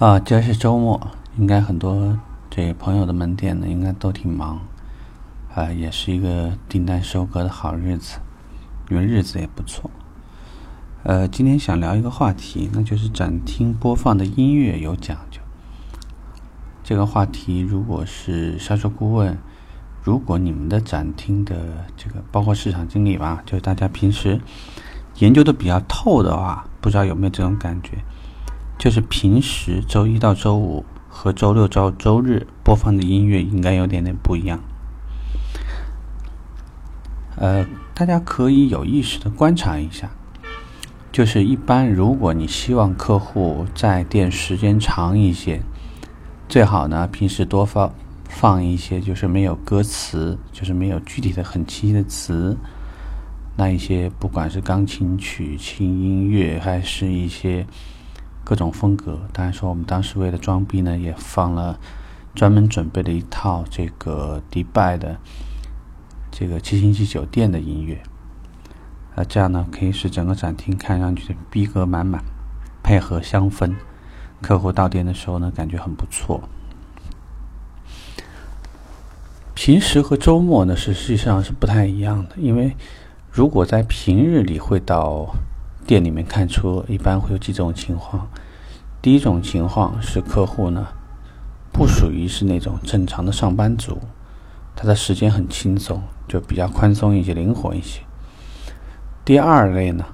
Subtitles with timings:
[0.00, 1.00] 啊，这是周末，
[1.36, 2.18] 应该很多
[2.50, 4.58] 这朋友的门店呢，应该都挺忙，
[5.54, 8.18] 啊，也是一个订单收割的好日子，
[8.90, 9.88] 因为日子也不错。
[11.04, 15.40] 呃，今天想聊一个话题，那就是展厅播放的音乐有讲究。
[16.82, 19.38] 这个话题，如果是销售顾问，
[20.02, 24.40] 如果你们的展厅的这个包括市场经理吧，就是大家平时
[25.18, 27.98] 研究的比较透的话，不知道有没有这种感觉？
[28.84, 34.60] 就是平时周一到周五和周六到周日播放的音乐应该有点点不一样。
[37.36, 40.10] 呃，大家可以有意识的观察一下，
[41.10, 45.62] 就是一般如果你希望客户在店时间长一些，
[46.46, 47.90] 最好呢平时多放
[48.28, 52.54] 放一些就是没有歌词，就是没有具体的很清晰的词，
[53.56, 57.66] 那一些不管是钢琴曲、轻音乐，还是一些。
[58.44, 61.80] 各种风格，当然说我们当时为了装逼呢，也放了
[62.34, 65.16] 专门准备了一套这个迪拜的
[66.30, 68.02] 这个七星级酒店的音乐，
[69.14, 72.22] 啊，这样呢可以使整个展厅看上去逼格满满，
[72.82, 73.74] 配合香氛，
[74.42, 76.42] 客户到店的时候呢感觉很不错。
[79.54, 82.76] 平时和周末呢是实际上是不太一样的，因为
[83.30, 85.34] 如果在平日里会到。
[85.86, 88.26] 店里面看出一般会有几种情况，
[89.04, 90.86] 第一种情况是客户呢
[91.70, 93.98] 不属于是那种正常的上班族，
[94.74, 98.00] 他的时间很轻松，就比较宽松一些、灵活一些。
[99.22, 100.06] 第二类呢，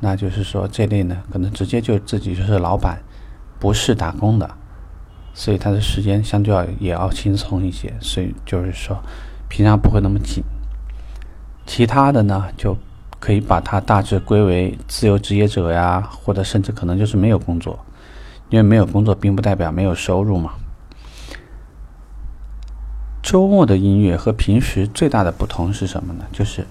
[0.00, 3.00] 那就是说这类呢可能直接就自己就是老板，
[3.60, 4.50] 不是打工的，
[5.32, 9.00] 所以他的时间相对要也要轻松一些，所以就是说
[9.48, 10.42] 平常不会那么紧。
[11.64, 12.76] 其他的呢就。
[13.20, 17.78] 可以把它大致归为自由职业者呀，或者甚至可能就是没有工作，
[18.52, 20.52] 因为没有工作并不代表没有收入嘛。
[23.22, 26.26] 周末的音乐和平时最大的不同是什么呢？
[26.30, 26.66] 就是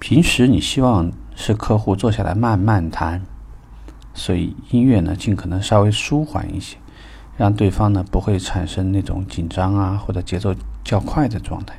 [0.00, 3.22] 平时你希望是客户坐下来慢慢谈，
[4.12, 6.76] 所以音乐呢尽可能稍微舒缓一些，
[7.36, 10.52] 让对方呢不会产生那种紧张啊或者节奏
[10.82, 11.76] 较快的状态。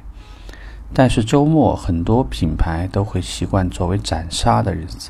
[0.94, 5.10] 但是周末很多品牌都会习惯作为斩杀的日子，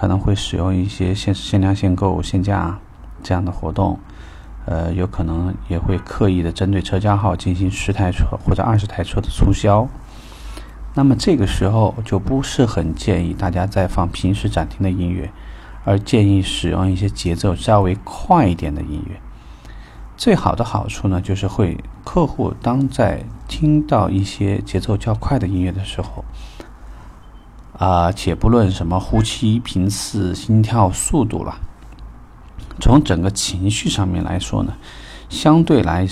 [0.00, 2.78] 可能会使用一些限、限量、限购、限价
[3.22, 3.98] 这样的活动，
[4.64, 9.86] 呃，有可能也会刻意的针对车架号进行十台车或者二十台车的促销。
[10.94, 15.30] 那么这个时候就不是很建议大家再放平时展厅的音乐，
[15.84, 19.20] 而建议使用一些节奏稍微快一点的音乐。
[20.16, 26.24] 最好的好处呢，就是会客户当在听到一些节奏较快的音乐的时候，
[27.80, 31.58] 啊，且不论什么呼吸频次、心跳速度了，
[32.78, 34.74] 从整个情绪上面来说呢，
[35.30, 36.06] 相对来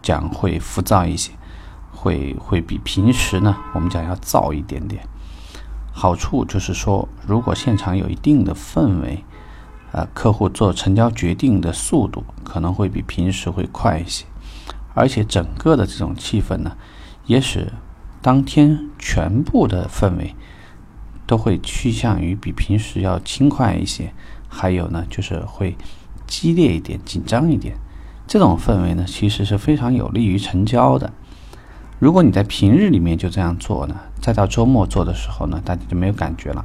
[0.00, 1.32] 讲会浮躁一些，
[1.92, 5.06] 会会比平时呢，我们讲要燥一点点。
[5.92, 9.22] 好处就是说，如果现场有一定的氛围。
[9.92, 14.24] 呃，客户做成交决定的速度可能会比平时会快一些，
[14.94, 16.76] 而且整个的这种气氛呢，
[17.26, 17.72] 也使
[18.22, 20.36] 当天全部的氛围
[21.30, 24.12] 都会趋向于比平时要轻快一些，
[24.48, 25.76] 还有呢，就是会
[26.26, 27.76] 激烈一点、紧张一点。
[28.26, 31.12] 这种氛围呢，其实是非常有利于成交的。
[32.00, 36.64] 如果你在平日里面就这样做呢，再到周末做的时候呢，大家就没有感觉了。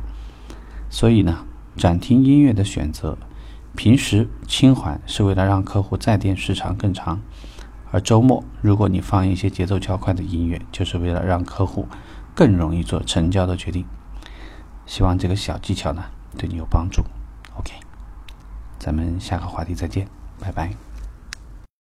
[0.90, 1.46] 所以呢。
[1.78, 3.18] 展厅音乐的选择，
[3.76, 7.20] 平时轻缓是为了让客户在店时长更长，
[7.92, 11.86] 而周末如果你放一些节奏较快的音乐，就是为了让客户
[12.34, 13.84] 更容易做成交的决定。
[14.86, 16.04] 希望这个小技巧呢
[16.38, 17.04] 对你有帮助。
[17.58, 17.74] OK，
[18.80, 20.08] 咱们下个话题再见，
[20.40, 20.74] 拜拜。